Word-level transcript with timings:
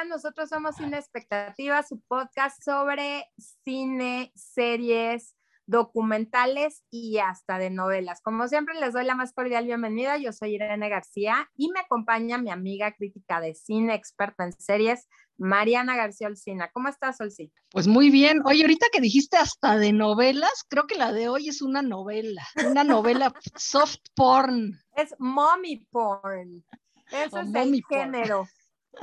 están? 0.00 0.08
Nosotros 0.08 0.48
somos 0.48 0.76
Cine 0.76 0.98
Expectativa, 0.98 1.82
su 1.82 2.00
podcast 2.00 2.62
sobre 2.62 3.26
cine, 3.64 4.32
series, 4.34 5.36
documentales 5.66 6.82
y 6.90 7.18
hasta 7.18 7.58
de 7.58 7.70
novelas. 7.70 8.20
Como 8.22 8.48
siempre, 8.48 8.78
les 8.80 8.92
doy 8.92 9.04
la 9.04 9.14
más 9.14 9.32
cordial 9.32 9.66
bienvenida. 9.66 10.16
Yo 10.16 10.32
soy 10.32 10.54
Irene 10.54 10.88
García 10.88 11.48
y 11.56 11.70
me 11.70 11.80
acompaña 11.80 12.38
mi 12.38 12.50
amiga 12.50 12.92
crítica 12.92 13.40
de 13.40 13.54
cine, 13.54 13.94
experta 13.94 14.44
en 14.44 14.52
series, 14.52 15.06
Mariana 15.36 15.96
García 15.96 16.28
Olcina. 16.28 16.70
¿Cómo 16.72 16.88
estás, 16.88 17.20
Olcina? 17.20 17.52
Pues 17.70 17.86
muy 17.86 18.10
bien. 18.10 18.40
Oye, 18.44 18.62
ahorita 18.62 18.86
que 18.92 19.00
dijiste 19.00 19.36
hasta 19.36 19.76
de 19.76 19.92
novelas, 19.92 20.64
creo 20.68 20.86
que 20.86 20.96
la 20.96 21.12
de 21.12 21.28
hoy 21.28 21.48
es 21.48 21.62
una 21.62 21.82
novela, 21.82 22.46
una 22.66 22.84
novela 22.84 23.32
soft 23.56 24.00
porn. 24.14 24.80
Es 24.96 25.14
mommy 25.18 25.86
porn. 25.90 26.64
Ese 27.12 27.40
es 27.40 27.54
el 27.54 27.82
género. 27.88 28.46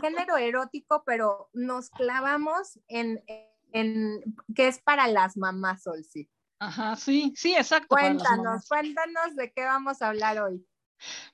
Género 0.02 0.38
erótico, 0.38 1.04
pero 1.06 1.50
nos 1.54 1.90
clavamos 1.90 2.80
en, 2.88 3.24
en, 3.72 4.22
que 4.56 4.68
es 4.68 4.80
para 4.80 5.08
las 5.08 5.38
mamás, 5.38 5.88
Olcina. 5.88 6.30
Ajá, 6.60 6.96
sí, 6.96 7.34
sí, 7.36 7.54
exacto. 7.56 7.90
Cuéntanos, 7.90 8.68
cuéntanos 8.68 9.36
de 9.36 9.52
qué 9.54 9.64
vamos 9.66 10.02
a 10.02 10.10
hablar 10.10 10.40
hoy. 10.40 10.66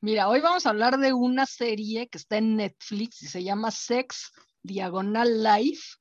Mira, 0.01 0.27
hoy 0.27 0.41
vamos 0.41 0.65
a 0.65 0.69
hablar 0.69 0.97
de 0.97 1.13
una 1.13 1.45
serie 1.45 2.09
que 2.09 2.17
está 2.17 2.37
en 2.37 2.57
Netflix 2.57 3.23
y 3.23 3.27
se 3.27 3.43
llama 3.43 3.71
Sex 3.71 4.33
Diagonal 4.61 5.43
Life 5.43 5.97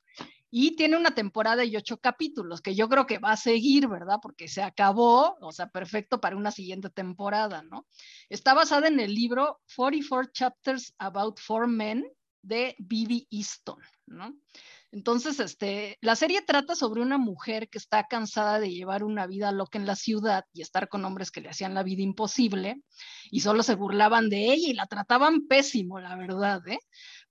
y 0.54 0.76
tiene 0.76 0.98
una 0.98 1.14
temporada 1.14 1.64
y 1.64 1.74
ocho 1.76 1.98
capítulos 1.98 2.60
que 2.60 2.74
yo 2.74 2.86
creo 2.88 3.06
que 3.06 3.18
va 3.18 3.32
a 3.32 3.36
seguir, 3.38 3.88
¿verdad? 3.88 4.18
Porque 4.20 4.48
se 4.48 4.62
acabó, 4.62 5.38
o 5.40 5.50
sea, 5.50 5.68
perfecto 5.68 6.20
para 6.20 6.36
una 6.36 6.50
siguiente 6.50 6.90
temporada, 6.90 7.62
¿no? 7.62 7.86
Está 8.28 8.52
basada 8.52 8.88
en 8.88 9.00
el 9.00 9.14
libro 9.14 9.62
44 9.76 10.30
Chapters 10.32 10.94
About 10.98 11.38
Four 11.40 11.68
Men 11.68 12.04
de 12.42 12.74
Bibi 12.78 13.26
Easton, 13.30 13.78
¿no? 14.06 14.36
Entonces, 14.90 15.40
este, 15.40 15.96
la 16.02 16.16
serie 16.16 16.42
trata 16.42 16.74
sobre 16.74 17.00
una 17.00 17.16
mujer 17.16 17.70
que 17.70 17.78
está 17.78 18.04
cansada 18.04 18.60
de 18.60 18.70
llevar 18.70 19.04
una 19.04 19.26
vida 19.26 19.50
loca 19.50 19.78
en 19.78 19.86
la 19.86 19.96
ciudad 19.96 20.44
y 20.52 20.60
estar 20.60 20.90
con 20.90 21.04
hombres 21.06 21.30
que 21.30 21.40
le 21.40 21.48
hacían 21.48 21.72
la 21.72 21.82
vida 21.82 22.02
imposible 22.02 22.82
y 23.30 23.40
solo 23.40 23.62
se 23.62 23.74
burlaban 23.74 24.28
de 24.28 24.52
ella 24.52 24.68
y 24.68 24.74
la 24.74 24.86
trataban 24.86 25.46
pésimo, 25.46 25.98
la 25.98 26.14
verdad, 26.16 26.60
¿eh? 26.68 26.78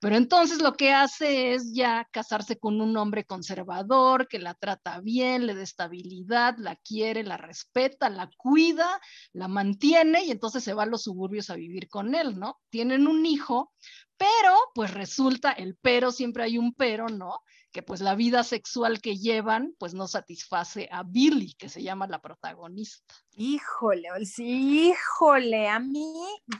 Pero 0.02 0.16
entonces 0.16 0.63
lo 0.63 0.73
que 0.73 0.94
hace 0.94 1.53
es 1.53 1.73
ya 1.73 2.09
casarse 2.11 2.57
con 2.57 2.81
un 2.81 2.97
hombre 2.97 3.23
conservador 3.23 4.27
que 4.27 4.39
la 4.39 4.55
trata 4.55 4.99
bien, 4.99 5.45
le 5.45 5.53
da 5.53 5.61
estabilidad, 5.61 6.55
la 6.57 6.75
quiere, 6.75 7.21
la 7.23 7.38
respeta, 7.38 8.09
la 8.09 8.27
cuida, 8.35 8.99
la 9.31 9.47
mantiene 9.47 10.23
y 10.25 10.31
entonces 10.31 10.63
se 10.63 10.73
va 10.73 10.83
a 10.83 10.88
los 10.88 11.03
suburbios 11.03 11.52
a 11.52 11.55
vivir 11.55 11.88
con 11.88 12.16
él, 12.16 12.39
¿no? 12.39 12.59
Tienen 12.72 13.05
un 13.05 13.27
hijo, 13.27 13.73
pero 14.17 14.55
pues 14.73 14.91
resulta, 14.91 15.52
el 15.52 15.77
pero, 15.79 16.11
siempre 16.11 16.45
hay 16.45 16.57
un 16.57 16.73
pero, 16.73 17.07
¿no? 17.07 17.39
Que 17.72 17.83
pues 17.83 18.02
la 18.02 18.16
vida 18.16 18.44
sexual 18.44 19.02
que 19.02 19.17
llevan 19.17 19.75
pues 19.77 19.94
no 19.94 20.07
satisface 20.07 20.89
a 20.91 21.03
Billy, 21.03 21.53
que 21.59 21.69
se 21.69 21.83
llama 21.83 22.07
la 22.07 22.23
protagonista. 22.23 23.13
Híjole, 23.33 24.09
sí, 24.25 24.89
híjole, 24.89 25.69
a 25.69 25.77
mí 25.77 26.11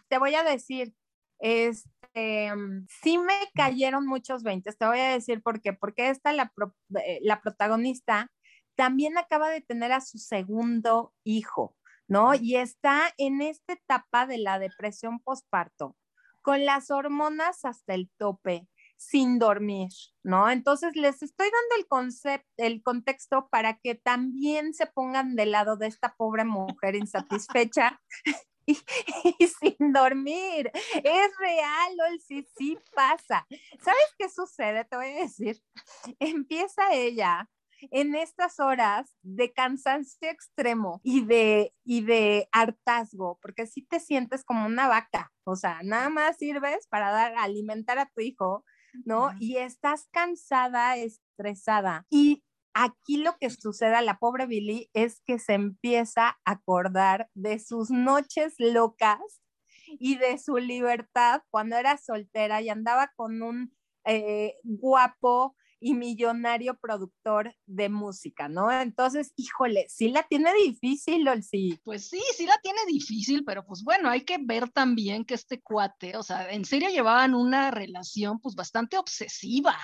te 0.10 0.20
voy 0.20 0.36
a 0.36 0.44
decir, 0.44 0.94
este, 1.40 1.90
sí 2.14 3.18
me 3.18 3.34
cayeron 3.56 4.06
muchos 4.06 4.44
20, 4.44 4.72
te 4.74 4.86
voy 4.86 5.00
a 5.00 5.14
decir 5.14 5.42
por 5.42 5.62
qué, 5.62 5.74
porque 5.74 6.10
esta, 6.10 6.34
la, 6.34 6.52
eh, 7.06 7.20
la 7.22 7.42
protagonista, 7.42 8.30
también 8.76 9.18
acaba 9.18 9.50
de 9.50 9.62
tener 9.62 9.92
a 9.92 10.02
su 10.02 10.18
segundo 10.18 11.14
hijo, 11.24 11.76
¿no? 12.08 12.34
Y 12.34 12.56
está 12.56 13.14
en 13.18 13.42
esta 13.42 13.74
etapa 13.74 14.26
de 14.26 14.38
la 14.38 14.60
depresión 14.60 15.20
postparto 15.20 15.96
con 16.42 16.66
las 16.66 16.90
hormonas 16.90 17.66
hasta 17.66 17.94
el 17.94 18.10
tope, 18.18 18.68
sin 18.98 19.40
dormir, 19.40 19.90
¿no? 20.24 20.50
Entonces 20.50 20.96
les 20.96 21.22
estoy 21.22 21.48
dando 21.48 21.76
el 21.78 21.88
concepto, 21.88 22.48
el 22.58 22.82
contexto 22.84 23.48
para 23.50 23.78
que 23.78 23.96
también 23.96 24.74
se 24.74 24.88
pongan 24.88 25.36
del 25.36 25.52
lado 25.52 25.78
de 25.78 25.88
esta 25.88 26.16
pobre 26.16 26.46
mujer 26.46 26.96
insatisfecha 26.96 28.02
y, 29.40 29.48
sin 29.48 29.94
dormir. 29.94 30.72
Es 30.74 31.38
real, 31.40 32.20
sí, 32.26 32.48
sí 32.58 32.78
pasa. 32.94 33.48
¿Sabes 33.82 34.16
qué 34.18 34.30
sucede? 34.30 34.86
Te 34.86 34.96
voy 34.96 35.08
a 35.08 35.22
decir. 35.24 35.62
Empieza 36.20 36.94
ella 36.94 37.50
en 37.90 38.16
estas 38.16 38.60
horas 38.60 39.16
de 39.24 39.52
cansancio 39.54 40.30
extremo 40.30 41.02
y 41.04 41.26
de, 41.26 41.74
y 41.84 42.02
de 42.02 42.48
hartazgo, 42.52 43.40
porque 43.42 43.66
si 43.66 43.82
te 43.82 44.00
sientes 44.00 44.44
como 44.44 44.68
una 44.68 44.88
vaca, 44.88 45.32
o 45.44 45.56
sea, 45.56 45.80
nada 45.84 46.10
más 46.10 46.38
sirves 46.38 46.86
para 46.88 47.12
dar, 47.12 47.34
alimentar 47.38 47.98
a 47.98 48.10
tu 48.14 48.22
hijo, 48.22 48.64
¿no? 49.06 49.32
Y 49.40 49.58
estás 49.58 50.08
cansada, 50.12 50.98
estresada. 50.98 52.06
Y 52.10 52.44
aquí 52.74 53.18
lo 53.18 53.38
que 53.38 53.50
sucede 53.50 53.96
a 53.96 54.02
la 54.02 54.18
pobre 54.18 54.46
Billy 54.46 54.90
es 54.94 55.22
que 55.26 55.40
se 55.40 55.54
empieza 55.54 56.40
a 56.46 56.52
acordar 56.52 57.30
de 57.34 57.60
sus 57.60 57.90
noches 57.90 58.56
locas 58.58 59.20
y 60.00 60.18
de 60.18 60.38
su 60.38 60.58
libertad 60.58 61.42
cuando 61.50 61.76
era 61.76 61.98
soltera 61.98 62.62
y 62.62 62.70
andaba 62.70 63.12
con 63.16 63.42
un 63.42 63.76
eh, 64.06 64.56
guapo 64.64 65.56
y 65.82 65.96
millonario 65.96 66.78
productor 66.78 67.56
de 67.66 67.90
música, 67.90 68.48
¿no? 68.48 68.72
Entonces, 68.72 69.34
híjole, 69.36 69.88
sí 69.90 70.10
la 70.10 70.22
tiene 70.24 70.54
difícil, 70.54 71.28
sí. 71.44 71.82
Pues 71.84 72.08
sí, 72.08 72.22
sí 72.38 72.46
la 72.46 72.58
tiene 72.62 72.80
difícil, 72.88 73.44
pero 73.44 73.66
pues 73.66 73.84
bueno, 73.84 74.08
hay 74.10 74.22
que 74.22 74.38
ver 74.40 74.70
también 74.70 75.26
que 75.26 75.34
este 75.34 75.60
cuate, 75.60 76.16
o 76.16 76.24
sea, 76.24 76.52
en 76.52 76.66
serio 76.66 76.90
llevaban 76.90 77.34
una 77.34 77.72
relación 77.72 78.40
pues 78.40 78.54
bastante 78.54 78.98
obsesiva. 78.98 79.76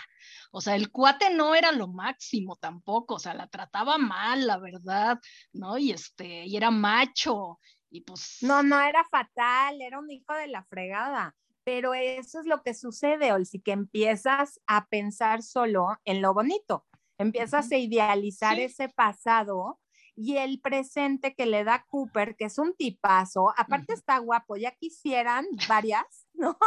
O 0.51 0.61
sea, 0.61 0.75
el 0.75 0.91
cuate 0.91 1.31
no 1.31 1.55
era 1.55 1.71
lo 1.71 1.87
máximo 1.87 2.57
tampoco, 2.57 3.15
o 3.15 3.19
sea, 3.19 3.33
la 3.33 3.47
trataba 3.47 3.97
mal, 3.97 4.45
la 4.45 4.59
verdad, 4.59 5.19
¿no? 5.51 5.79
Y 5.79 5.91
este, 5.91 6.45
y 6.45 6.55
era 6.55 6.69
macho, 6.69 7.59
y 7.89 8.01
pues... 8.01 8.37
No, 8.41 8.61
no 8.61 8.79
era 8.79 9.03
fatal, 9.09 9.81
era 9.81 9.97
un 9.97 10.11
hijo 10.11 10.33
de 10.35 10.47
la 10.47 10.63
fregada 10.65 11.35
pero 11.67 11.93
eso 11.93 12.39
es 12.39 12.45
lo 12.45 12.63
que 12.63 12.73
sucede, 12.73 13.33
Olsi, 13.33 13.59
que 13.59 13.73
empiezas 13.73 14.61
a 14.67 14.87
pensar 14.87 15.43
solo 15.43 15.97
en 16.05 16.21
lo 16.21 16.33
bonito, 16.33 16.85
empiezas 17.17 17.69
a 17.73 17.75
idealizar 17.75 18.57
ese 18.57 18.87
pasado 18.87 19.77
y 20.15 20.37
el 20.37 20.61
presente 20.61 21.35
que 21.35 21.45
le 21.45 21.65
da 21.65 21.85
Cooper, 21.89 22.37
que 22.37 22.45
es 22.45 22.57
un 22.57 22.73
tipazo, 22.73 23.53
aparte 23.57 23.91
está 23.91 24.17
guapo, 24.19 24.55
ya 24.55 24.71
quisieran 24.71 25.45
varias, 25.67 26.05
¿no? 26.33 26.57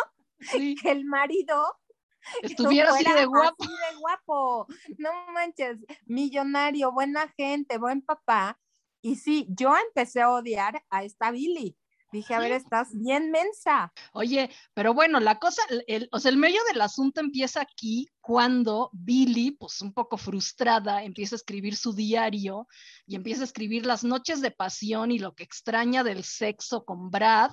Que 0.53 0.91
el 0.91 1.07
marido 1.07 1.79
estuviera 2.43 2.91
así 2.91 3.11
de 3.11 3.25
guapo. 3.25 3.65
Así 3.65 3.73
de 3.73 4.01
guapo, 4.01 4.67
no 4.99 5.11
manches, 5.33 5.79
millonario, 6.05 6.93
buena 6.93 7.27
gente, 7.39 7.79
buen 7.79 8.03
papá. 8.03 8.61
Y 9.01 9.17
sí, 9.17 9.47
yo 9.49 9.73
empecé 9.79 10.21
a 10.21 10.31
odiar 10.31 10.85
a 10.91 11.05
esta 11.05 11.31
Billy 11.31 11.80
Dije, 12.13 12.35
a 12.35 12.41
ver, 12.41 12.53
estás 12.53 12.89
bien 12.93 13.31
mensa. 13.31 13.93
Oye, 14.13 14.51
pero 14.75 14.95
bueno, 14.95 15.21
la 15.21 15.39
cosa, 15.39 15.63
el, 15.87 16.09
o 16.11 16.19
sea, 16.19 16.31
el 16.31 16.37
medio 16.37 16.61
del 16.71 16.81
asunto 16.81 17.21
empieza 17.21 17.61
aquí 17.61 18.09
cuando 18.21 18.91
Billy, 18.93 19.53
pues 19.53 19.81
un 19.81 19.93
poco 19.93 20.17
frustrada, 20.17 21.05
empieza 21.05 21.35
a 21.35 21.39
escribir 21.39 21.77
su 21.77 21.93
diario 21.93 22.67
y 23.07 23.15
empieza 23.15 23.43
a 23.43 23.45
escribir 23.45 23.87
las 23.87 24.03
noches 24.03 24.41
de 24.41 24.51
pasión 24.51 25.13
y 25.13 25.19
lo 25.19 25.35
que 25.35 25.45
extraña 25.45 26.03
del 26.03 26.25
sexo 26.25 26.85
con 26.85 27.11
Brad. 27.11 27.53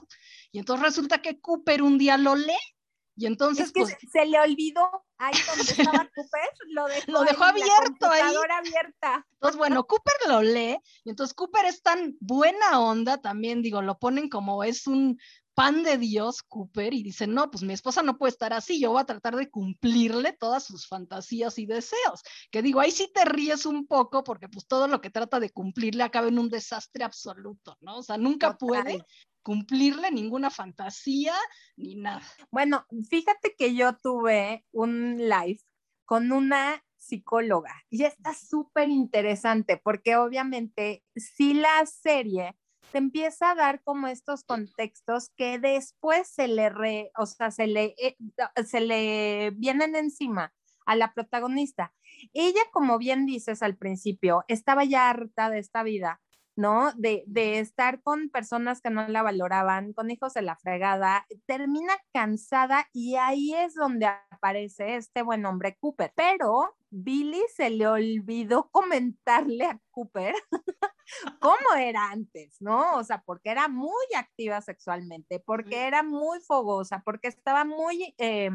Y 0.52 0.60
entonces 0.60 0.86
resulta 0.86 1.22
que 1.22 1.40
Cooper 1.40 1.84
un 1.84 1.98
día 1.98 2.18
lo 2.18 2.36
lee 2.36 2.77
y 3.18 3.26
entonces, 3.26 3.68
es 3.68 3.72
que 3.72 3.82
pues, 3.82 3.98
se 4.12 4.26
le 4.26 4.40
olvidó 4.40 5.06
ahí 5.18 5.34
donde 5.48 5.64
estaba 5.64 6.08
Cooper, 6.16 6.50
lo 6.68 6.86
dejó, 6.88 7.12
lo 7.12 7.24
dejó 7.24 7.44
abierto 7.44 8.10
ahí. 8.12 8.22
abierta. 8.60 9.26
Entonces, 9.34 9.58
bueno, 9.58 9.84
Cooper 9.86 10.14
lo 10.28 10.42
lee, 10.44 10.78
y 11.04 11.10
entonces 11.10 11.34
Cooper 11.34 11.66
es 11.66 11.82
tan 11.82 12.16
buena 12.20 12.80
onda 12.80 13.18
también, 13.18 13.64
digo, 13.64 13.82
lo 13.82 13.98
ponen 13.98 14.30
como 14.30 14.64
es 14.64 14.86
un 14.86 15.18
pan 15.56 15.82
de 15.82 15.98
Dios, 15.98 16.44
Cooper, 16.44 16.94
y 16.94 17.02
dice, 17.02 17.26
no, 17.26 17.50
pues 17.50 17.64
mi 17.64 17.74
esposa 17.74 18.04
no 18.04 18.20
puede 18.20 18.30
estar 18.30 18.54
así, 18.54 18.80
yo 18.80 18.92
voy 18.92 19.02
a 19.02 19.06
tratar 19.06 19.36
de 19.36 19.50
cumplirle 19.50 20.34
todas 20.34 20.64
sus 20.64 20.86
fantasías 20.86 21.58
y 21.58 21.66
deseos. 21.66 22.22
Que 22.52 22.62
digo, 22.62 22.80
ahí 22.80 22.92
sí 22.92 23.10
te 23.12 23.26
ríes 23.26 23.66
un 23.66 23.88
poco, 23.88 24.24
porque 24.24 24.48
pues 24.48 24.68
todo 24.68 24.88
lo 24.88 25.02
que 25.02 25.10
trata 25.10 25.40
de 25.40 25.50
cumplirle 25.50 26.04
acaba 26.04 26.28
en 26.28 26.38
un 26.38 26.50
desastre 26.50 27.04
absoluto, 27.04 27.76
¿no? 27.82 27.98
O 27.98 28.04
sea, 28.04 28.18
nunca 28.18 28.56
puede 28.56 29.04
cumplirle 29.48 30.12
ninguna 30.12 30.50
fantasía 30.50 31.34
ni 31.78 31.96
nada. 31.96 32.22
Bueno, 32.52 32.86
fíjate 33.10 33.56
que 33.58 33.74
yo 33.74 33.96
tuve 33.96 34.66
un 34.74 35.16
live 35.20 35.62
con 36.04 36.34
una 36.34 36.84
psicóloga 36.98 37.74
y 37.90 38.04
está 38.04 38.34
súper 38.34 38.90
interesante 38.90 39.78
porque 39.82 40.18
obviamente 40.18 41.02
si 41.16 41.54
la 41.54 41.86
serie 41.86 42.58
te 42.92 42.98
empieza 42.98 43.52
a 43.52 43.56
dar 43.56 43.82
como 43.84 44.08
estos 44.08 44.44
contextos 44.44 45.30
que 45.38 45.60
después 45.60 46.28
se 46.28 46.50
le 46.50 46.68
re, 46.68 47.12
o 47.18 47.26
sea, 47.26 47.50
se 47.50 47.68
le, 47.68 47.96
eh, 48.00 48.18
se 48.66 48.82
le 48.82 49.52
vienen 49.56 49.96
encima 49.96 50.54
a 50.86 50.98
la 50.98 51.14
protagonista. 51.14 51.94
Ella, 52.34 52.62
como 52.74 52.98
bien 52.98 53.26
dices 53.26 53.64
al 53.64 53.78
principio, 53.78 54.44
estaba 54.50 54.84
ya 54.84 55.10
harta 55.10 55.50
de 55.50 55.60
esta 55.60 55.84
vida 55.84 56.20
¿no? 56.58 56.92
De, 56.96 57.24
de, 57.28 57.60
estar 57.60 58.02
con 58.02 58.30
personas 58.30 58.82
que 58.82 58.90
no 58.90 59.08
la 59.08 59.22
valoraban, 59.22 59.94
con 59.94 60.10
hijos 60.10 60.34
de 60.34 60.42
la 60.42 60.58
fregada, 60.58 61.26
termina 61.46 61.94
cansada 62.12 62.88
y 62.92 63.16
ahí 63.16 63.54
es 63.54 63.76
donde 63.76 64.08
aparece 64.08 64.96
este 64.96 65.22
buen 65.22 65.46
hombre 65.46 65.78
Cooper. 65.80 66.12
Pero 66.16 66.76
Billy 66.90 67.42
se 67.56 67.70
le 67.70 67.88
olvidó 67.88 68.70
comentarle 68.72 69.66
a 69.66 69.80
Cooper 69.92 70.34
cómo 71.40 71.76
era 71.78 72.10
antes, 72.10 72.58
¿no? 72.60 72.96
O 72.96 73.04
sea, 73.04 73.22
porque 73.22 73.52
era 73.52 73.68
muy 73.68 74.06
activa 74.16 74.60
sexualmente, 74.62 75.40
porque 75.40 75.86
era 75.86 76.02
muy 76.02 76.40
fogosa, 76.42 77.02
porque 77.06 77.28
estaba 77.28 77.64
muy... 77.64 78.14
Eh, 78.18 78.50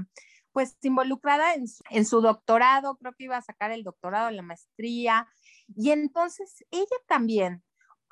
pues 0.54 0.76
involucrada 0.82 1.54
en 1.54 1.66
su, 1.66 1.82
en 1.88 2.04
su, 2.04 2.20
doctorado, 2.20 2.98
creo 2.98 3.14
que 3.14 3.24
iba 3.24 3.38
a 3.38 3.42
sacar 3.42 3.70
el 3.72 3.84
doctorado, 3.84 4.30
la 4.30 4.42
maestría, 4.42 5.26
y 5.74 5.92
entonces 5.92 6.62
ella 6.70 6.96
también 7.06 7.62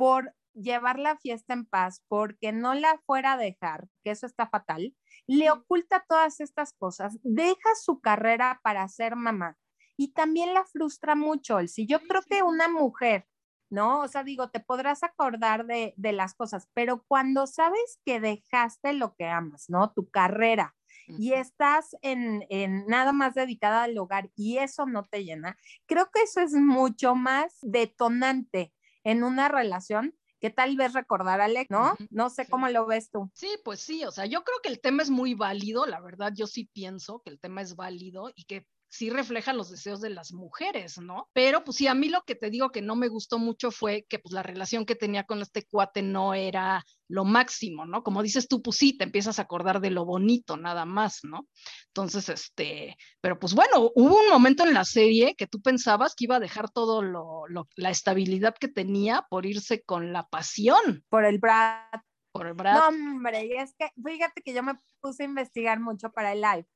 por 0.01 0.35
llevar 0.55 0.99
la 0.99 1.19
fiesta 1.19 1.53
en 1.53 1.67
paz, 1.67 2.03
porque 2.09 2.53
no 2.53 2.73
la 2.73 2.99
fuera 3.05 3.35
a 3.35 3.37
dejar, 3.37 3.87
que 4.03 4.13
eso 4.13 4.25
está 4.25 4.49
fatal, 4.49 4.97
le 5.27 5.51
oculta 5.51 6.07
todas 6.09 6.41
estas 6.41 6.73
cosas, 6.73 7.19
deja 7.23 7.75
su 7.79 8.01
carrera 8.01 8.61
para 8.63 8.89
ser 8.89 9.15
mamá 9.15 9.59
y 9.99 10.15
también 10.15 10.55
la 10.55 10.65
frustra 10.65 11.15
mucho. 11.15 11.59
Si 11.69 11.87
yo 11.87 12.01
creo 12.01 12.23
que 12.23 12.43
una 12.43 12.67
mujer, 12.67 13.27
¿no? 13.69 14.01
O 14.01 14.09
sea, 14.09 14.25
digo, 14.25 14.49
te 14.49 14.61
podrás 14.61 15.03
acordar 15.03 15.67
de, 15.67 15.93
de 15.99 16.13
las 16.13 16.33
cosas, 16.33 16.67
pero 16.73 17.05
cuando 17.07 17.47
sabes 17.47 18.01
que 18.07 18.21
dejaste 18.21 18.95
lo 18.95 19.15
que 19.17 19.27
amas, 19.27 19.67
¿no? 19.69 19.93
Tu 19.93 20.09
carrera, 20.09 20.75
y 21.19 21.35
estás 21.35 21.95
en, 22.01 22.47
en, 22.49 22.87
nada 22.87 23.13
más 23.13 23.35
dedicada 23.35 23.83
al 23.83 23.99
hogar 23.99 24.31
y 24.35 24.59
eso 24.59 24.87
no 24.87 25.05
te 25.05 25.25
llena, 25.25 25.59
creo 25.85 26.09
que 26.11 26.23
eso 26.23 26.41
es 26.41 26.55
mucho 26.55 27.15
más 27.15 27.59
detonante 27.61 28.73
en 29.05 29.25
una 29.25 29.49
relación 29.49 30.15
que 30.41 30.51
tal 30.51 30.77
vez 30.77 30.95
recordar, 30.95 31.41
Alex, 31.41 31.71
¿no? 31.71 31.97
No 32.09 32.31
sé 32.31 32.49
cómo 32.49 32.69
lo 32.69 32.87
ves 32.87 33.11
tú. 33.11 33.31
Sí, 33.35 33.49
pues 33.63 33.81
sí, 33.81 34.05
o 34.05 34.11
sea, 34.11 34.25
yo 34.25 34.43
creo 34.43 34.57
que 34.63 34.71
el 34.71 34.81
tema 34.81 35.03
es 35.03 35.11
muy 35.11 35.35
válido, 35.35 35.87
la 35.87 36.01
verdad, 36.01 36.33
yo 36.35 36.47
sí 36.47 36.65
pienso 36.73 37.21
que 37.21 37.31
el 37.31 37.39
tema 37.39 37.61
es 37.61 37.77
válido 37.77 38.31
y 38.35 38.45
que 38.45 38.67
sí 38.91 39.09
refleja 39.09 39.53
los 39.53 39.71
deseos 39.71 40.01
de 40.01 40.11
las 40.11 40.33
mujeres, 40.33 40.99
¿no? 40.99 41.31
Pero 41.33 41.63
pues 41.63 41.77
sí, 41.77 41.87
a 41.87 41.95
mí 41.95 42.09
lo 42.09 42.23
que 42.23 42.35
te 42.35 42.51
digo 42.51 42.71
que 42.71 42.83
no 42.83 42.97
me 42.97 43.09
gustó 43.09 43.39
mucho 43.39 43.71
fue 43.71 44.05
que 44.09 44.19
pues 44.19 44.33
la 44.35 44.43
relación 44.43 44.85
que 44.85 44.97
tenía 44.97 45.25
con 45.25 45.41
este 45.41 45.65
cuate 45.65 46.03
no 46.03 46.35
era 46.35 46.85
lo 47.09 47.25
máximo, 47.25 47.87
¿no? 47.87 48.03
Como 48.03 48.23
dices 48.23 48.49
tú, 48.49 48.63
pues 48.63 48.77
sí, 48.77 48.97
te 48.99 49.05
empiezas 49.05 49.39
a 49.39 49.43
acordar 49.43 49.81
de 49.81 49.91
lo 49.91 50.05
bonito 50.05 50.57
nada 50.57 50.85
más, 50.85 51.21
¿no? 51.23 51.47
Entonces, 51.87 52.29
este, 52.29 52.97
pero 53.21 53.39
pues 53.39 53.55
bueno, 53.55 53.91
hubo 53.95 54.21
un 54.21 54.29
momento 54.29 54.65
en 54.65 54.75
la 54.75 54.85
serie 54.85 55.37
que 55.37 55.47
tú 55.47 55.63
pensabas 55.63 56.17
que 56.17 56.25
iba 56.25 56.37
a 56.37 56.41
dejar 56.41 56.69
todo 56.69 57.03
lo, 57.03 57.45
la 57.77 57.91
estabilidad 57.91 58.57
que 58.59 58.69
tenía 58.69 59.25
por 59.31 59.47
irse 59.47 59.83
con 59.83 60.13
la 60.13 60.27
pasión. 60.29 61.05
Por 61.09 61.25
el 61.25 61.39
Brad. 61.39 62.01
Por 62.33 62.49
el 62.49 62.55
Brad. 62.55 62.75
No, 62.75 62.89
hombre, 62.89 63.47
y 63.47 63.53
es 63.53 63.73
que 63.79 63.91
fíjate 64.05 64.43
que 64.43 64.53
yo 64.53 64.65
me 64.65 64.75
puse 65.01 65.23
a 65.23 65.27
investigar 65.27 65.79
mucho 65.79 66.11
para 66.11 66.33
el 66.33 66.41
live 66.41 66.67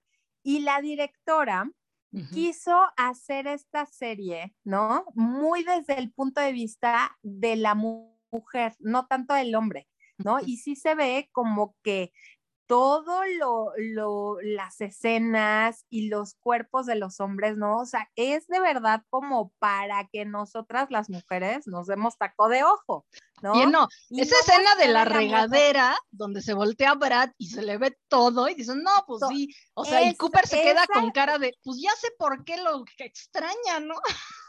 y 0.45 0.61
la 0.61 0.81
directora 0.81 1.69
quiso 2.31 2.77
hacer 2.97 3.47
esta 3.47 3.87
serie, 3.87 4.55
¿no? 4.65 5.05
Muy 5.15 5.65
desde 5.65 5.99
el 5.99 6.13
punto 6.13 6.41
de 6.41 6.53
vista 6.53 7.17
de 7.23 7.57
la 7.57 7.75
mujer, 7.75 8.75
no 8.79 9.07
tanto 9.07 9.35
del 9.35 9.55
hombre, 9.55 9.89
¿no? 10.19 10.39
Y 10.41 10.59
sí 10.59 10.77
se 10.77 10.95
ve 10.95 11.29
como 11.33 11.77
que 11.83 12.13
todo 12.67 13.23
lo, 13.39 13.73
lo, 13.77 14.41
las 14.41 14.81
escenas 14.81 15.85
y 15.91 16.09
los 16.09 16.35
cuerpos 16.35 16.87
de 16.87 16.95
los 16.95 17.21
hombres, 17.21 17.57
¿no? 17.57 17.79
O 17.79 17.87
sea, 17.87 18.09
es 18.17 18.47
de 18.47 18.61
verdad 18.61 19.03
como 19.11 19.53
para 19.59 20.09
que 20.11 20.25
nosotras 20.25 20.91
las 20.91 21.11
mujeres 21.11 21.67
nos 21.67 21.87
demos 21.87 22.17
taco 22.17 22.49
de 22.49 22.65
ojo, 22.65 23.07
¿no? 23.43 23.55
Y 23.55 23.67
no, 23.67 23.89
esa 24.11 24.37
escena 24.41 24.75
de 24.77 24.89
la 24.89 25.05
regadera 25.05 25.97
donde 26.11 26.41
se 26.41 26.55
voltea 26.55 26.95
Brad 26.95 27.31
y 27.37 27.49
se 27.49 27.63
le 27.63 27.77
ve 27.77 27.97
todo 28.09 28.49
y 28.49 28.55
dicen, 28.55 28.83
no, 28.83 28.93
pues 29.07 29.23
sí, 29.29 29.55
o 29.75 29.85
sea, 29.85 30.03
y 30.03 30.15
Cooper 30.17 30.47
se 30.47 30.63
queda 30.63 30.87
con 30.87 31.11
cara 31.11 31.39
de, 31.39 31.55
pues 31.63 31.79
ya 31.83 31.91
sé 32.01 32.09
por 32.19 32.45
qué 32.45 32.57
lo 32.57 32.85
extraña, 32.99 33.81
¿no? 33.81 33.97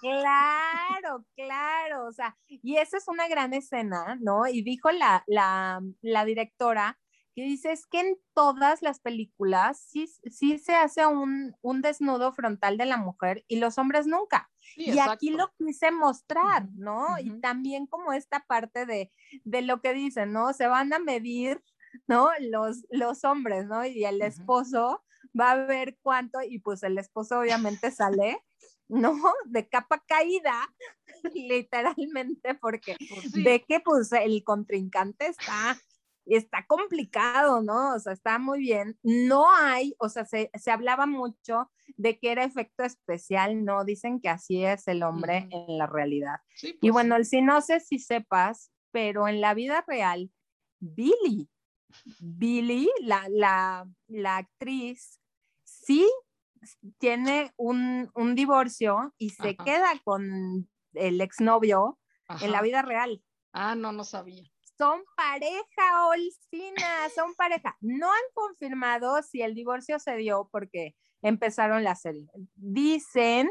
Claro, 0.02 1.26
claro, 1.36 2.06
o 2.08 2.12
sea, 2.12 2.38
y 2.48 2.78
esa 2.78 2.98
es 2.98 3.08
una 3.08 3.28
gran 3.28 3.54
escena, 3.54 4.18
¿no? 4.22 4.48
Y 4.48 4.62
dijo 4.62 4.92
la, 4.92 5.24
la, 5.28 5.82
la 6.02 6.26
directora, 6.26 6.98
que 7.36 7.44
dice 7.44 7.74
es 7.74 7.86
que 7.86 8.00
en 8.00 8.18
todas 8.34 8.82
las 8.82 9.02
películas 9.02 9.78
sí, 9.78 10.08
sí 10.32 10.58
se 10.58 10.74
hace 10.74 11.06
un, 11.06 11.54
un, 11.62 11.82
desnudo 11.82 12.32
frontal 12.32 12.78
de 12.78 12.86
la 12.86 12.98
mujer 12.98 13.44
y 13.50 13.58
los 13.58 13.78
hombres 13.78 14.08
nunca. 14.08 14.50
y 14.78 14.98
aquí 15.00 15.32
lo 15.32 15.54
quise 15.58 15.92
mostrar, 15.92 16.70
¿no? 16.76 17.20
Y 17.20 17.42
también 17.42 17.88
como 17.88 18.14
esta 18.14 18.40
parte 18.48 18.86
de, 18.86 19.12
de, 19.44 19.62
lo 19.62 19.82
que 19.82 19.94
dicen, 19.94 20.32
¿no? 20.32 20.54
Se 20.54 20.68
van 20.68 20.94
a 20.94 21.00
medir, 21.00 21.62
¿no? 22.08 22.30
Los, 22.40 22.86
los 22.90 23.26
hombres, 23.26 23.66
¿no? 23.66 23.86
Y 23.86 24.06
el 24.06 24.22
esposo 24.22 25.04
va 25.40 25.52
a 25.52 25.66
ver 25.66 25.98
cuánto, 26.02 26.40
y 26.42 26.60
pues 26.60 26.84
el 26.84 26.98
esposo 26.98 27.40
obviamente 27.40 27.92
sale, 27.92 28.42
¿no? 28.88 29.14
De 29.46 29.68
capa 29.68 30.02
caída, 30.08 30.56
literalmente, 31.34 32.56
porque 32.56 32.96
pues 33.10 33.32
ve 33.44 33.66
que 33.68 33.82
pues 33.82 34.12
el 34.14 34.42
contrincante 34.46 35.28
está 35.28 35.78
está 36.26 36.66
complicado, 36.66 37.62
¿no? 37.62 37.96
O 37.96 38.00
sea, 38.00 38.14
está 38.14 38.40
muy 38.40 38.60
bien. 38.60 38.98
No 39.04 39.46
hay, 39.54 39.96
o 40.00 40.10
sea, 40.10 40.26
se, 40.26 40.50
hablaba 40.72 41.06
mucho 41.06 41.72
de 41.98 42.18
que 42.18 42.32
era 42.32 42.44
efecto 42.44 42.84
especial, 42.84 43.64
¿no? 43.64 43.86
Dicen 43.86 44.20
que 44.20 44.30
así 44.30 44.66
es 44.66 44.88
el 44.88 45.04
hombre 45.04 45.48
en 45.52 45.78
la 45.78 45.88
realidad. 45.88 46.40
y 46.62 46.74
pues 46.74 46.92
bueno, 46.92 47.24
si 47.24 47.42
no 47.42 47.62
sé 47.62 47.80
si 47.80 48.00
sepas, 48.00 48.72
pero 48.92 49.28
en 49.28 49.42
la 49.42 49.54
vida 49.54 49.84
real, 49.88 50.32
Billy, 50.80 51.50
Billy, 52.20 52.90
la, 53.02 53.28
la, 53.30 53.88
la 54.08 54.38
actriz, 54.38 55.20
sí 55.64 56.10
tiene 56.98 57.54
un, 57.58 58.10
un 58.16 58.36
divorcio 58.36 59.14
y 59.18 59.30
se 59.30 59.56
queda 59.56 59.92
con 60.04 60.68
el 60.94 61.22
exnovio 61.22 62.00
en 62.42 62.52
la 62.52 62.62
vida 62.62 62.82
real. 62.82 63.22
Ah, 63.54 63.76
no, 63.76 63.92
no 63.92 64.04
sabía 64.04 64.52
son 64.78 65.04
pareja, 65.16 66.08
Olcina, 66.08 67.10
son 67.14 67.34
pareja. 67.36 67.78
No 67.82 68.08
han 68.08 68.24
confirmado 68.34 69.22
si 69.24 69.42
el 69.42 69.56
divorcio 69.56 70.00
se 70.00 70.16
dio 70.18 70.50
porque 70.52 70.96
empezaron 71.22 71.84
la 71.84 71.96
serie. 71.96 72.28
Dicen 72.56 73.50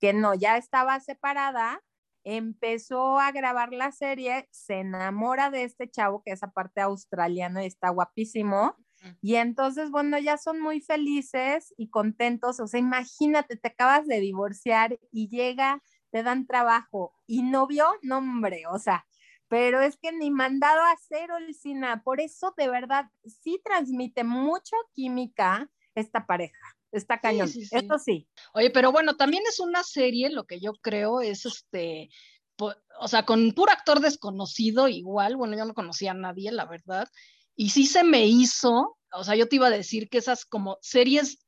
que 0.00 0.12
no, 0.12 0.34
ya 0.34 0.56
estaba 0.56 0.98
separada, 1.00 1.82
empezó 2.24 3.18
a 3.18 3.32
grabar 3.32 3.72
la 3.72 3.92
serie, 3.92 4.48
se 4.50 4.80
enamora 4.80 5.50
de 5.50 5.64
este 5.64 5.90
chavo 5.90 6.22
que 6.24 6.32
es 6.32 6.42
aparte 6.42 6.80
australiano 6.80 7.62
y 7.62 7.66
está 7.66 7.90
guapísimo. 7.90 8.76
Y 9.20 9.34
entonces, 9.34 9.90
bueno, 9.90 10.16
ya 10.18 10.38
son 10.38 10.60
muy 10.60 10.80
felices 10.80 11.74
y 11.76 11.90
contentos. 11.90 12.60
O 12.60 12.68
sea, 12.68 12.78
imagínate, 12.78 13.56
te 13.56 13.68
acabas 13.68 14.06
de 14.06 14.20
divorciar 14.20 14.98
y 15.10 15.28
llega, 15.28 15.82
te 16.12 16.22
dan 16.22 16.46
trabajo 16.46 17.12
y 17.26 17.42
novio, 17.42 17.86
no 18.02 18.18
hombre, 18.18 18.62
o 18.70 18.78
sea, 18.78 19.04
pero 19.52 19.82
es 19.82 19.98
que 19.98 20.12
ni 20.12 20.30
mandado 20.30 20.80
a 20.80 20.92
hacer 20.92 21.30
Olcina, 21.30 22.02
por 22.02 22.22
eso 22.22 22.54
de 22.56 22.70
verdad 22.70 23.10
sí 23.22 23.60
transmite 23.62 24.24
mucha 24.24 24.74
química 24.94 25.68
esta 25.94 26.24
pareja. 26.24 26.74
Está 26.90 27.20
cañón, 27.20 27.50
eso 27.70 27.98
sí. 27.98 28.26
Oye, 28.54 28.70
pero 28.70 28.92
bueno, 28.92 29.14
también 29.18 29.42
es 29.46 29.60
una 29.60 29.82
serie, 29.82 30.30
lo 30.30 30.44
que 30.44 30.58
yo 30.58 30.72
creo 30.80 31.20
es 31.20 31.44
este, 31.44 32.08
o 32.56 33.08
sea, 33.08 33.26
con 33.26 33.52
puro 33.52 33.70
actor 33.72 34.00
desconocido 34.00 34.88
igual, 34.88 35.36
bueno, 35.36 35.54
yo 35.54 35.66
no 35.66 35.74
conocía 35.74 36.12
a 36.12 36.14
nadie, 36.14 36.50
la 36.50 36.64
verdad, 36.64 37.06
y 37.54 37.68
sí 37.68 37.84
se 37.84 38.04
me 38.04 38.24
hizo, 38.24 38.96
o 39.12 39.22
sea, 39.22 39.36
yo 39.36 39.48
te 39.50 39.56
iba 39.56 39.66
a 39.66 39.70
decir 39.70 40.08
que 40.08 40.16
esas 40.16 40.46
como 40.46 40.78
series, 40.80 41.40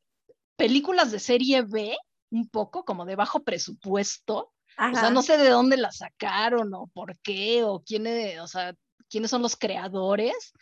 películas 0.56 1.10
de 1.10 1.20
serie 1.20 1.62
B, 1.62 1.96
un 2.30 2.50
poco 2.50 2.84
como 2.84 3.06
de 3.06 3.16
bajo 3.16 3.44
presupuesto, 3.44 4.52
o 4.78 4.94
sea, 4.94 5.10
no 5.10 5.22
sé 5.22 5.36
de 5.38 5.48
dónde 5.48 5.76
la 5.76 5.92
sacaron 5.92 6.72
o 6.74 6.86
por 6.88 7.18
qué 7.18 7.62
o 7.64 7.82
quiénes, 7.82 8.40
o 8.40 8.46
sea, 8.46 8.74
quiénes 9.08 9.30
son 9.30 9.42
los 9.42 9.56
creadores, 9.56 10.52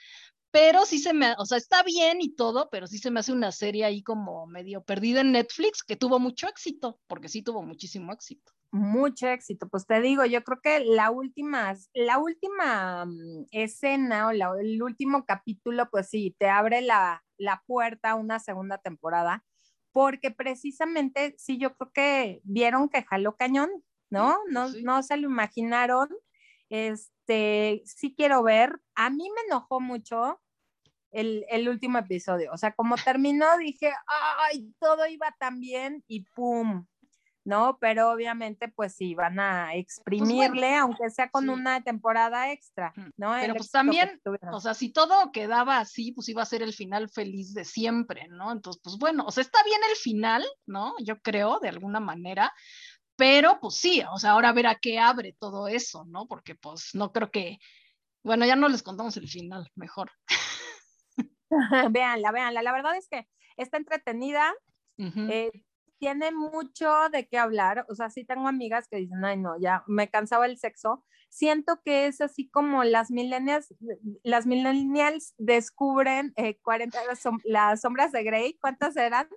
pero 0.52 0.85
sí 0.85 0.99
se 0.99 1.14
me, 1.14 1.35
o 1.38 1.47
sea, 1.47 1.57
está 1.57 1.83
bien 1.83 2.21
y 2.21 2.35
todo, 2.35 2.69
pero 2.71 2.87
sí 2.87 2.99
se 2.99 3.11
me 3.11 3.21
hace 3.21 3.33
una 3.33 3.50
serie 3.52 3.87
ahí 3.87 4.02
como 4.02 4.47
medio 4.47 4.83
perdida 4.85 5.23
en 5.23 5.33
Netflix 5.33 5.83
que 5.83 5.97
tuvo 5.97 6.19
mucho 6.19 6.47
éxito, 6.47 7.00
porque 7.07 7.31
sí 7.31 7.42
tuvo 7.42 7.62
muchísimo 7.62 8.12
éxito. 8.12 8.52
Mucho 8.71 9.28
éxito, 9.28 9.69
pues 9.69 9.87
te 9.87 10.00
digo, 10.02 10.26
yo 10.26 10.45
creo 10.45 10.61
que 10.62 10.81
la 10.81 11.11
última, 11.11 11.75
la 11.95 12.19
última 12.19 13.07
mm, 13.07 13.47
escena 13.50 14.28
o 14.28 14.31
el 14.31 14.83
último 14.83 15.25
capítulo, 15.25 15.88
pues 15.90 16.11
sí, 16.11 16.37
te 16.38 16.49
abre 16.49 16.83
la, 16.83 17.25
la 17.38 17.62
puerta 17.66 18.11
a 18.11 18.14
una 18.14 18.38
segunda 18.38 18.76
temporada, 18.76 19.45
porque 19.90 20.31
precisamente 20.31 21.35
sí, 21.38 21.59
yo 21.59 21.75
creo 21.76 21.92
que 21.92 22.40
vieron 22.45 22.90
que 22.90 23.02
jaló 23.02 23.37
cañón, 23.37 23.71
¿no? 24.12 24.38
No, 24.50 24.69
no 24.83 25.02
se 25.02 25.16
lo 25.16 25.28
imaginaron. 25.28 26.09
Este, 26.69 27.83
sí 27.87 28.14
quiero 28.14 28.42
ver. 28.42 28.78
A 28.95 29.09
mí 29.09 29.28
me 29.35 29.40
enojó 29.49 29.81
mucho 29.81 30.38
el, 31.11 31.47
el, 31.49 31.69
último 31.69 31.99
episodio. 31.99 32.52
O 32.52 32.59
sea, 32.59 32.73
como 32.73 32.97
terminó, 32.97 33.57
dije, 33.59 33.90
ay, 34.38 34.73
todo 34.78 35.07
iba 35.07 35.35
tan 35.38 35.61
bien 35.61 36.04
y 36.07 36.25
pum, 36.35 36.87
¿no? 37.45 37.78
Pero 37.81 38.11
obviamente, 38.11 38.69
pues 38.69 38.95
sí, 38.95 39.14
van 39.14 39.40
a 39.40 39.71
pues 39.73 39.81
exprimirle, 39.81 40.76
aunque 40.76 41.09
sea 41.11 41.31
con 41.31 41.49
una 41.49 41.83
temporada 41.83 42.52
extra, 42.52 42.92
¿no? 43.16 43.35
Pero 43.40 43.54
pues 43.54 43.71
también, 43.71 44.21
o 44.52 44.61
sea, 44.61 44.75
si 44.75 44.92
todo 44.92 45.33
quedaba 45.33 45.78
así, 45.78 46.12
pues 46.12 46.28
iba 46.28 46.42
a 46.42 46.47
ser 46.47 46.62
el 46.62 46.73
final 46.73 47.09
feliz 47.09 47.54
de 47.54 47.64
siempre, 47.64 48.28
¿no? 48.28 48.52
Entonces, 48.52 48.81
pues 48.85 48.99
bueno, 48.99 49.25
o 49.26 49.31
sea, 49.31 49.42
está 49.42 49.62
bien 49.64 49.81
el 49.90 49.97
final, 49.97 50.45
¿no? 50.66 50.95
Yo 51.02 51.21
creo, 51.21 51.59
de 51.61 51.71
alguna 51.71 52.00
manera, 52.00 52.52
pero 53.23 53.61
pues 53.61 53.76
sí, 53.76 54.02
o 54.12 54.19
sea, 54.19 54.33
ahora 54.33 54.52
ver 54.52 54.67
a 54.67 54.75
qué 54.75 54.99
abre 54.99 55.37
todo 55.38 55.69
eso, 55.69 56.05
¿no? 56.07 56.26
Porque 56.26 56.57
pues 56.57 56.93
no 56.93 57.12
creo 57.12 57.31
que, 57.31 57.61
bueno, 58.25 58.45
ya 58.47 58.57
no 58.57 58.69
les 58.69 58.83
contamos 58.83 59.17
el 59.17 59.29
final, 59.29 59.71
mejor. 59.76 60.11
véanla, 61.93 62.33
véanla, 62.33 62.62
la 62.62 62.73
verdad 62.73 62.97
es 62.97 63.07
que 63.09 63.29
está 63.57 63.76
entretenida, 63.76 64.52
eh, 64.99 65.52
tiene 66.00 66.33
mucho 66.33 66.93
de 67.12 67.29
qué 67.29 67.38
hablar, 67.38 67.87
o 67.88 67.95
sea, 67.95 68.11
sí 68.11 68.25
tengo 68.25 68.49
amigas 68.49 68.88
que 68.88 68.97
dicen, 68.97 69.25
ay, 69.25 69.37
no, 69.37 69.57
ya 69.57 69.85
me 69.87 70.11
cansaba 70.11 70.47
el 70.47 70.59
sexo. 70.59 71.05
Siento 71.29 71.81
que 71.85 72.09
es 72.09 72.21
así 72.21 72.50
como 72.50 72.83
las 72.83 73.12
millennials, 73.12 73.73
las 74.25 74.47
millennials 74.47 75.33
descubren 75.38 76.35
40, 76.62 76.99
eh, 77.00 77.07
las 77.45 77.81
sombras 77.83 78.11
de 78.11 78.25
Grey, 78.25 78.59
¿cuántas 78.61 78.97
eran? 78.97 79.29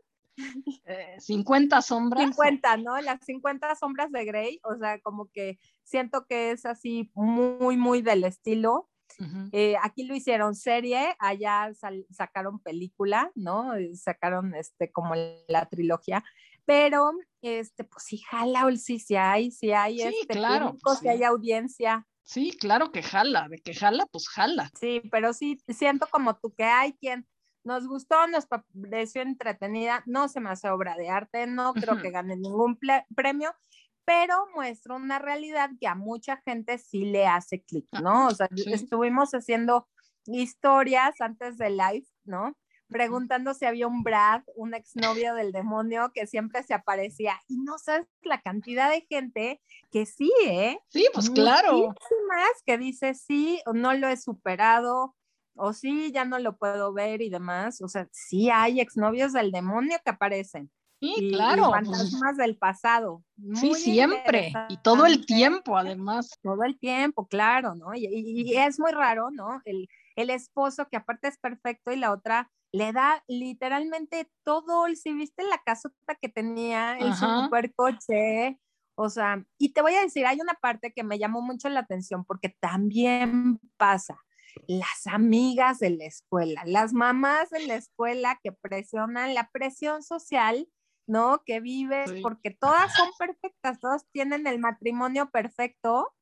50 1.19 1.77
eh, 1.77 1.81
sombras. 1.81 2.23
50, 2.23 2.77
¿no? 2.77 2.99
Las 3.01 3.23
50 3.25 3.75
sombras 3.75 4.11
de 4.11 4.25
Grey, 4.25 4.59
o 4.63 4.75
sea, 4.77 4.99
como 5.01 5.29
que 5.31 5.59
siento 5.83 6.25
que 6.27 6.51
es 6.51 6.65
así 6.65 7.11
muy, 7.13 7.77
muy 7.77 8.01
del 8.01 8.23
estilo. 8.23 8.89
Eh, 9.53 9.75
aquí 9.81 10.03
lo 10.03 10.15
hicieron 10.15 10.55
serie, 10.55 11.15
allá 11.19 11.71
sacaron 12.09 12.59
película, 12.59 13.31
¿no? 13.35 13.71
Sacaron 13.93 14.55
este 14.55 14.91
como 14.91 15.13
la 15.47 15.65
trilogía, 15.67 16.23
pero 16.65 17.11
este, 17.41 17.83
pues 17.85 18.03
sí 18.03 18.17
jala, 18.17 18.65
sí, 18.75 18.99
sí 18.99 19.15
hay, 19.15 19.51
sí 19.51 19.71
hay, 19.71 19.99
sí, 19.99 20.15
este, 20.21 20.33
claro, 20.33 20.75
sí. 20.99 21.07
hay 21.07 21.23
audiencia. 21.23 22.05
Sí, 22.23 22.57
claro 22.59 22.91
que 22.91 23.03
jala, 23.03 23.47
de 23.47 23.59
que 23.59 23.75
jala, 23.75 24.07
pues 24.07 24.27
jala. 24.27 24.71
Sí, 24.79 25.01
pero 25.11 25.31
sí, 25.31 25.59
siento 25.69 26.07
como 26.07 26.35
tú 26.35 26.53
que 26.53 26.63
hay 26.63 26.93
quien 26.93 27.25
nos 27.65 27.87
gustó, 27.87 28.27
nos 28.27 28.45
pareció 28.45 29.21
entretenida, 29.21 30.03
no 30.05 30.29
se 30.29 30.39
me 30.39 30.49
hace 30.49 30.69
obra 30.69 30.95
de 30.95 31.09
arte, 31.09 31.47
no 31.47 31.73
creo 31.73 32.01
que 32.01 32.11
gane 32.11 32.37
ningún 32.37 32.79
premio, 33.15 33.53
pero 34.05 34.47
muestra 34.53 34.95
una 34.95 35.19
realidad 35.19 35.71
que 35.79 35.87
a 35.87 35.95
mucha 35.95 36.37
gente 36.37 36.77
sí 36.77 37.05
le 37.05 37.27
hace 37.27 37.61
clic, 37.63 37.87
ah, 37.91 38.01
¿no? 38.01 38.27
O 38.27 38.31
sea, 38.31 38.47
estuvimos 38.67 39.31
haciendo 39.31 39.87
historias 40.25 41.19
antes 41.19 41.57
del 41.57 41.77
live, 41.77 42.07
¿no? 42.23 42.55
preguntando 42.87 43.53
si 43.53 43.65
había 43.65 43.87
un 43.87 44.03
Brad, 44.03 44.43
un 44.55 44.73
exnovio 44.73 45.33
del 45.33 45.51
demonio 45.51 46.11
que 46.13 46.27
siempre 46.27 46.63
se 46.63 46.73
aparecía. 46.73 47.39
Y 47.47 47.57
no 47.57 47.77
sabes 47.77 48.07
la 48.21 48.41
cantidad 48.41 48.89
de 48.89 49.01
gente 49.09 49.61
que 49.91 50.05
sí, 50.05 50.31
¿eh? 50.45 50.79
Sí, 50.89 51.07
pues 51.13 51.29
claro. 51.29 51.87
más 52.27 52.63
que 52.65 52.77
dice 52.77 53.13
sí, 53.13 53.61
o 53.65 53.73
no 53.73 53.93
lo 53.93 54.07
he 54.07 54.17
superado, 54.17 55.15
o 55.55 55.73
sí, 55.73 56.11
ya 56.11 56.25
no 56.25 56.39
lo 56.39 56.57
puedo 56.57 56.93
ver 56.93 57.21
y 57.21 57.29
demás. 57.29 57.81
O 57.81 57.87
sea, 57.87 58.07
sí 58.11 58.49
hay 58.49 58.79
exnovios 58.79 59.33
del 59.33 59.51
demonio 59.51 59.97
que 60.03 60.11
aparecen. 60.11 60.71
Sí, 60.99 61.31
claro. 61.33 61.71
Fantasmas 61.71 62.37
del 62.37 62.57
pasado. 62.57 63.23
sí, 63.55 63.73
siempre. 63.73 64.53
Y 64.69 64.77
todo 64.77 65.05
el 65.05 65.25
tiempo, 65.25 65.77
además. 65.77 66.31
Todo 66.41 66.63
el 66.63 66.79
tiempo, 66.79 67.27
claro, 67.27 67.75
¿no? 67.75 67.93
Y, 67.93 68.07
y 68.07 68.57
es 68.57 68.79
muy 68.79 68.91
raro, 68.91 69.29
¿no? 69.31 69.61
El, 69.65 69.87
el 70.15 70.29
esposo 70.29 70.87
que 70.89 70.97
aparte 70.97 71.27
es 71.27 71.37
perfecto 71.37 71.91
y 71.91 71.97
la 71.97 72.11
otra 72.11 72.51
le 72.71 72.91
da 72.91 73.23
literalmente 73.27 74.29
todo, 74.43 74.85
si 74.95 75.13
viste 75.13 75.43
la 75.43 75.61
casota 75.65 76.15
que 76.21 76.27
tenía, 76.27 76.97
el 76.97 77.13
super 77.13 77.73
coche, 77.73 78.59
o 78.95 79.09
sea, 79.09 79.45
y 79.57 79.73
te 79.73 79.81
voy 79.81 79.93
a 79.95 80.01
decir, 80.01 80.25
hay 80.25 80.41
una 80.41 80.55
parte 80.55 80.91
que 80.93 81.03
me 81.03 81.17
llamó 81.17 81.41
mucho 81.41 81.69
la 81.69 81.81
atención 81.81 82.25
porque 82.25 82.49
también 82.59 83.59
pasa, 83.77 84.24
las 84.67 85.07
amigas 85.07 85.79
de 85.79 85.91
la 85.91 86.05
escuela, 86.05 86.63
las 86.65 86.93
mamás 86.93 87.49
de 87.49 87.65
la 87.67 87.75
escuela 87.75 88.39
que 88.43 88.51
presionan 88.51 89.33
la 89.33 89.49
presión 89.51 90.03
social, 90.03 90.67
¿no? 91.07 91.43
Que 91.45 91.59
vives, 91.59 92.11
porque 92.21 92.51
todas 92.51 92.93
son 92.95 93.09
perfectas, 93.17 93.79
todas 93.79 94.05
tienen 94.11 94.47
el 94.47 94.59
matrimonio 94.59 95.29
perfecto 95.29 96.13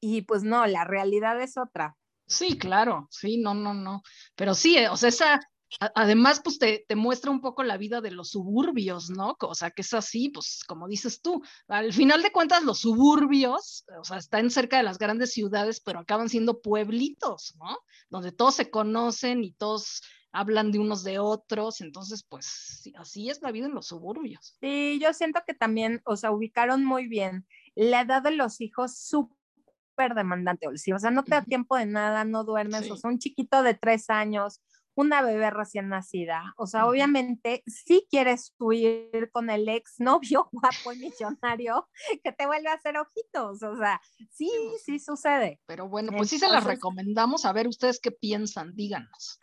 y 0.00 0.22
pues 0.22 0.42
no, 0.42 0.66
la 0.66 0.84
realidad 0.84 1.40
es 1.40 1.56
otra. 1.56 1.96
Sí, 2.26 2.58
claro, 2.58 3.06
sí, 3.10 3.38
no, 3.38 3.54
no, 3.54 3.72
no. 3.72 4.02
Pero 4.34 4.54
sí, 4.54 4.78
o 4.86 4.96
sea, 4.96 5.08
esa, 5.08 5.40
además, 5.80 6.40
pues 6.42 6.58
te, 6.58 6.84
te, 6.88 6.96
muestra 6.96 7.30
un 7.30 7.40
poco 7.40 7.62
la 7.62 7.76
vida 7.76 8.00
de 8.00 8.10
los 8.10 8.30
suburbios, 8.30 9.10
¿no? 9.10 9.36
O 9.40 9.54
sea, 9.54 9.70
que 9.70 9.82
es 9.82 9.92
así, 9.94 10.28
pues 10.30 10.62
como 10.66 10.88
dices 10.88 11.20
tú, 11.20 11.42
al 11.68 11.92
final 11.92 12.22
de 12.22 12.32
cuentas 12.32 12.62
los 12.64 12.80
suburbios, 12.80 13.84
o 13.98 14.04
sea, 14.04 14.18
están 14.18 14.50
cerca 14.50 14.78
de 14.78 14.82
las 14.82 14.98
grandes 14.98 15.32
ciudades, 15.32 15.80
pero 15.80 16.00
acaban 16.00 16.28
siendo 16.28 16.60
pueblitos, 16.60 17.54
¿no? 17.58 17.78
Donde 18.08 18.32
todos 18.32 18.54
se 18.54 18.70
conocen 18.70 19.44
y 19.44 19.52
todos 19.52 20.02
hablan 20.32 20.70
de 20.70 20.78
unos 20.78 21.02
de 21.02 21.18
otros, 21.18 21.80
entonces, 21.80 22.22
pues 22.22 22.90
así 22.98 23.30
es 23.30 23.40
la 23.40 23.52
vida 23.52 23.66
en 23.66 23.74
los 23.74 23.86
suburbios. 23.86 24.56
Sí, 24.60 24.98
yo 25.00 25.12
siento 25.14 25.40
que 25.46 25.54
también, 25.54 26.02
o 26.04 26.16
sea, 26.16 26.30
ubicaron 26.30 26.84
muy 26.84 27.08
bien 27.08 27.46
la 27.74 28.02
edad 28.02 28.22
de 28.22 28.32
los 28.32 28.60
hijos 28.60 28.98
súper 28.98 30.14
demandante, 30.14 30.68
o 30.68 30.98
sea, 30.98 31.10
no 31.10 31.24
te 31.24 31.30
da 31.30 31.42
tiempo 31.42 31.76
de 31.76 31.86
nada, 31.86 32.24
no 32.24 32.44
duermes, 32.44 32.90
o 32.90 32.96
sea, 32.96 33.10
un 33.10 33.18
chiquito 33.18 33.62
de 33.62 33.74
tres 33.74 34.10
años, 34.10 34.60
una 34.96 35.22
bebé 35.22 35.50
recién 35.50 35.88
nacida. 35.88 36.54
O 36.56 36.66
sea, 36.66 36.86
obviamente, 36.86 37.62
si 37.66 38.06
quieres 38.10 38.54
huir 38.58 39.30
con 39.30 39.50
el 39.50 39.68
ex 39.68 40.00
novio 40.00 40.48
guapo 40.52 40.92
y 40.92 40.98
millonario 40.98 41.88
que 42.24 42.32
te 42.32 42.46
vuelve 42.46 42.70
a 42.70 42.74
hacer 42.74 42.96
ojitos. 42.96 43.62
O 43.62 43.76
sea, 43.76 44.00
sí, 44.30 44.50
sí 44.84 44.98
sucede. 44.98 45.60
Pero 45.66 45.88
bueno, 45.88 46.12
pues 46.16 46.30
sí 46.30 46.38
se 46.38 46.48
las 46.48 46.64
recomendamos. 46.64 47.44
A 47.44 47.52
ver, 47.52 47.68
ustedes 47.68 48.00
qué 48.00 48.10
piensan, 48.10 48.74
díganos. 48.74 49.38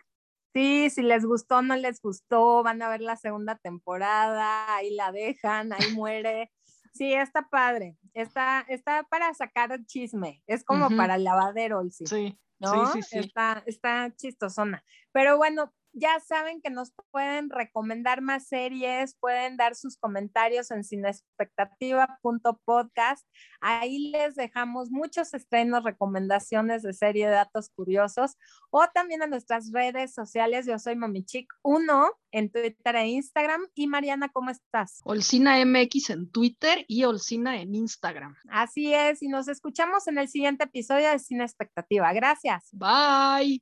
Sí, 0.53 0.89
si 0.91 1.01
les 1.01 1.25
gustó, 1.25 1.63
no 1.63 1.75
les 1.75 1.99
gustó, 1.99 2.61
van 2.61 2.81
a 2.83 2.89
ver 2.89 3.01
la 3.01 3.15
segunda 3.15 3.55
temporada, 3.57 4.75
ahí 4.75 4.93
la 4.93 5.11
dejan, 5.11 5.73
ahí 5.73 5.93
muere. 5.93 6.51
Sí, 6.93 7.13
está 7.13 7.49
padre. 7.49 7.97
Está, 8.13 8.65
está 8.67 9.03
para 9.03 9.33
sacar 9.33 9.83
chisme. 9.85 10.43
Es 10.45 10.63
como 10.63 10.89
para 10.95 11.15
el 11.15 11.23
lavadero, 11.23 11.83
sí. 11.89 12.05
Sí. 12.05 12.39
¿no? 12.59 12.93
Sí, 12.93 13.01
sí, 13.01 13.09
sí. 13.09 13.19
Está, 13.19 13.63
está 13.65 14.13
chistosona. 14.15 14.83
Pero 15.11 15.37
bueno, 15.37 15.73
ya 15.93 16.19
saben 16.19 16.61
que 16.61 16.69
nos 16.69 16.91
pueden 17.11 17.49
recomendar 17.49 18.21
más 18.21 18.47
series, 18.47 19.15
pueden 19.19 19.57
dar 19.57 19.75
sus 19.75 19.97
comentarios 19.97 20.69
en 20.71 20.83
cinespectativa.podcast. 20.83 23.27
Ahí 23.61 24.11
les 24.11 24.35
dejamos 24.35 24.91
muchos 24.91 25.33
estrenos, 25.33 25.83
recomendaciones 25.83 26.83
de 26.83 26.93
serie 26.93 27.25
de 27.27 27.33
datos 27.33 27.69
curiosos 27.69 28.37
o 28.71 28.85
también 28.93 29.21
en 29.21 29.29
nuestras 29.29 29.71
redes 29.71 30.13
sociales. 30.13 30.65
Yo 30.65 30.79
soy 30.79 30.95
Mamichic1 30.95 32.11
en 32.31 32.51
Twitter 32.51 32.95
e 32.95 33.07
Instagram. 33.07 33.67
Y 33.75 33.87
Mariana, 33.87 34.29
¿cómo 34.29 34.49
estás? 34.49 35.01
Olcina 35.03 35.63
MX 35.63 36.09
en 36.09 36.31
Twitter 36.31 36.85
y 36.87 37.03
Olcina 37.05 37.61
en 37.61 37.75
Instagram. 37.75 38.35
Así 38.49 38.93
es, 38.93 39.21
y 39.21 39.27
nos 39.27 39.47
escuchamos 39.47 40.07
en 40.07 40.17
el 40.17 40.27
siguiente 40.27 40.63
episodio 40.65 41.09
de 41.09 41.19
Cine 41.19 41.43
Expectativa. 41.43 42.11
Gracias. 42.13 42.69
Bye. 42.71 43.61